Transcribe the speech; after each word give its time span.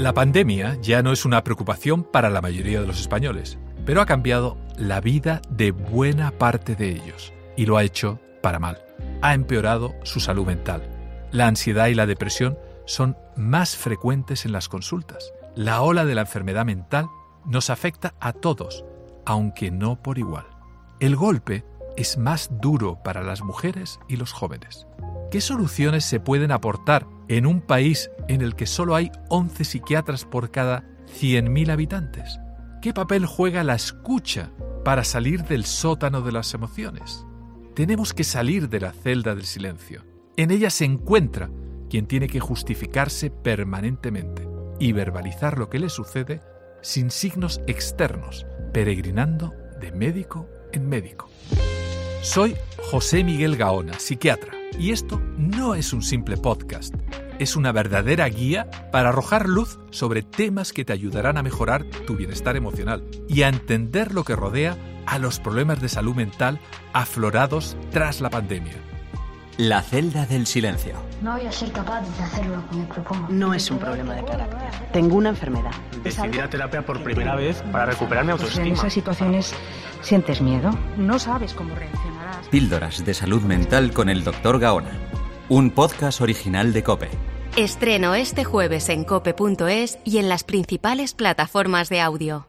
La 0.00 0.14
pandemia 0.14 0.78
ya 0.80 1.02
no 1.02 1.12
es 1.12 1.26
una 1.26 1.44
preocupación 1.44 2.04
para 2.04 2.30
la 2.30 2.40
mayoría 2.40 2.80
de 2.80 2.86
los 2.86 2.98
españoles, 2.98 3.58
pero 3.84 4.00
ha 4.00 4.06
cambiado 4.06 4.56
la 4.78 5.02
vida 5.02 5.42
de 5.50 5.72
buena 5.72 6.30
parte 6.30 6.74
de 6.74 6.88
ellos 6.88 7.34
y 7.54 7.66
lo 7.66 7.76
ha 7.76 7.84
hecho 7.84 8.18
para 8.40 8.58
mal. 8.58 8.82
Ha 9.20 9.34
empeorado 9.34 9.94
su 10.04 10.18
salud 10.18 10.46
mental. 10.46 10.88
La 11.32 11.48
ansiedad 11.48 11.88
y 11.88 11.94
la 11.94 12.06
depresión 12.06 12.56
son 12.86 13.18
más 13.36 13.76
frecuentes 13.76 14.46
en 14.46 14.52
las 14.52 14.70
consultas. 14.70 15.34
La 15.54 15.82
ola 15.82 16.06
de 16.06 16.14
la 16.14 16.22
enfermedad 16.22 16.64
mental 16.64 17.10
nos 17.44 17.68
afecta 17.68 18.14
a 18.20 18.32
todos, 18.32 18.86
aunque 19.26 19.70
no 19.70 20.02
por 20.02 20.16
igual. 20.16 20.46
El 20.98 21.14
golpe 21.14 21.62
es 21.98 22.16
más 22.16 22.48
duro 22.58 23.02
para 23.04 23.22
las 23.22 23.42
mujeres 23.42 24.00
y 24.08 24.16
los 24.16 24.32
jóvenes. 24.32 24.86
¿Qué 25.30 25.40
soluciones 25.40 26.04
se 26.04 26.18
pueden 26.18 26.50
aportar 26.50 27.06
en 27.28 27.46
un 27.46 27.60
país 27.60 28.10
en 28.26 28.40
el 28.40 28.56
que 28.56 28.66
solo 28.66 28.96
hay 28.96 29.12
11 29.28 29.62
psiquiatras 29.62 30.24
por 30.24 30.50
cada 30.50 30.82
100.000 31.20 31.70
habitantes? 31.70 32.40
¿Qué 32.82 32.92
papel 32.92 33.26
juega 33.26 33.62
la 33.62 33.76
escucha 33.76 34.50
para 34.84 35.04
salir 35.04 35.44
del 35.44 35.64
sótano 35.66 36.20
de 36.22 36.32
las 36.32 36.52
emociones? 36.52 37.24
Tenemos 37.76 38.12
que 38.12 38.24
salir 38.24 38.68
de 38.68 38.80
la 38.80 38.92
celda 38.92 39.36
del 39.36 39.44
silencio. 39.44 40.04
En 40.36 40.50
ella 40.50 40.68
se 40.68 40.84
encuentra 40.84 41.48
quien 41.88 42.06
tiene 42.06 42.26
que 42.26 42.40
justificarse 42.40 43.30
permanentemente 43.30 44.48
y 44.80 44.90
verbalizar 44.90 45.58
lo 45.58 45.70
que 45.70 45.78
le 45.78 45.90
sucede 45.90 46.40
sin 46.82 47.12
signos 47.12 47.60
externos, 47.68 48.46
peregrinando 48.72 49.54
de 49.80 49.92
médico 49.92 50.48
en 50.72 50.88
médico. 50.88 51.30
Soy 52.22 52.56
José 52.90 53.22
Miguel 53.22 53.56
Gaona, 53.56 53.98
psiquiatra, 54.00 54.59
y 54.78 54.92
esto 54.92 55.20
no 55.36 55.74
es 55.74 55.92
un 55.92 56.02
simple 56.02 56.36
podcast, 56.36 56.94
es 57.38 57.56
una 57.56 57.72
verdadera 57.72 58.28
guía 58.28 58.70
para 58.92 59.10
arrojar 59.10 59.48
luz 59.48 59.78
sobre 59.90 60.22
temas 60.22 60.72
que 60.72 60.84
te 60.84 60.92
ayudarán 60.92 61.38
a 61.38 61.42
mejorar 61.42 61.84
tu 62.06 62.16
bienestar 62.16 62.56
emocional 62.56 63.04
y 63.28 63.42
a 63.42 63.48
entender 63.48 64.12
lo 64.12 64.24
que 64.24 64.36
rodea 64.36 64.76
a 65.06 65.18
los 65.18 65.40
problemas 65.40 65.80
de 65.80 65.88
salud 65.88 66.14
mental 66.14 66.60
aflorados 66.92 67.76
tras 67.90 68.20
la 68.20 68.30
pandemia. 68.30 68.89
La 69.60 69.82
celda 69.82 70.24
del 70.24 70.46
silencio. 70.46 70.94
No 71.20 71.36
voy 71.36 71.44
a 71.46 71.52
ser 71.52 71.70
capaz 71.70 72.00
de 72.00 72.24
hacer 72.24 72.46
lo 72.46 72.66
que 72.70 72.76
me 72.76 72.84
propongo. 72.86 73.26
No 73.28 73.52
es 73.52 73.70
un 73.70 73.78
problema 73.78 74.14
de 74.14 74.24
carácter. 74.24 74.88
Tengo 74.90 75.16
una 75.16 75.28
enfermedad. 75.28 75.72
Decidí 76.02 76.38
la 76.38 76.48
terapia 76.48 76.80
por 76.86 77.02
primera 77.02 77.36
vez 77.36 77.62
para 77.70 77.84
recuperar 77.84 78.24
mi 78.24 78.30
Pues 78.30 78.40
en 78.42 78.48
autoestima. 78.48 78.74
esas 78.78 78.92
situaciones 78.94 79.52
sientes 80.00 80.40
miedo. 80.40 80.70
No 80.96 81.18
sabes 81.18 81.52
cómo 81.52 81.74
reaccionarás. 81.74 82.48
Píldoras 82.48 83.04
de 83.04 83.12
salud 83.12 83.42
mental 83.42 83.92
con 83.92 84.08
el 84.08 84.24
Dr. 84.24 84.60
Gaona. 84.60 84.92
Un 85.50 85.70
podcast 85.72 86.22
original 86.22 86.72
de 86.72 86.82
Cope. 86.82 87.10
Estreno 87.56 88.14
este 88.14 88.44
jueves 88.44 88.88
en 88.88 89.04
cope.es 89.04 89.98
y 90.06 90.16
en 90.16 90.30
las 90.30 90.42
principales 90.42 91.12
plataformas 91.12 91.90
de 91.90 92.00
audio. 92.00 92.46